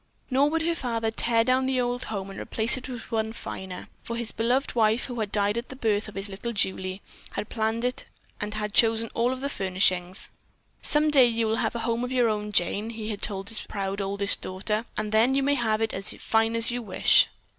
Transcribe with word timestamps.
Nor 0.31 0.49
would 0.49 0.63
her 0.63 0.73
father 0.73 1.11
tear 1.11 1.43
down 1.43 1.67
the 1.67 1.79
old 1.79 2.05
home 2.05 2.29
to 2.29 2.41
replace 2.41 2.75
it 2.75 2.89
with 2.89 3.11
one 3.11 3.33
finer, 3.33 3.87
for 4.01 4.15
his 4.15 4.31
beloved 4.31 4.73
wife, 4.73 5.03
who 5.03 5.19
had 5.19 5.31
died 5.31 5.59
at 5.59 5.69
the 5.69 5.75
birth 5.75 6.07
of 6.07 6.15
little 6.15 6.53
Julie, 6.53 7.03
had 7.33 7.49
planned 7.49 7.85
it 7.85 8.05
and 8.39 8.55
had 8.55 8.73
chosen 8.73 9.11
all 9.13 9.31
of 9.31 9.41
the 9.41 9.47
furnishings. 9.49 10.31
"Some 10.81 11.11
day 11.11 11.27
you 11.27 11.45
will 11.45 11.57
have 11.57 11.75
a 11.75 11.79
home 11.85 12.03
of 12.03 12.11
your 12.11 12.29
own, 12.29 12.51
Jane," 12.51 12.89
he 12.89 13.09
had 13.09 13.21
told 13.21 13.49
his 13.49 13.61
proud 13.61 14.01
older 14.01 14.25
daughter, 14.25 14.85
"and 14.97 15.11
then 15.11 15.35
you 15.35 15.43
may 15.43 15.53
have 15.53 15.81
it 15.81 15.93
as 15.93 16.11
fine 16.17 16.55
as 16.55 16.71
you 16.71 16.81
wish." 16.81 17.27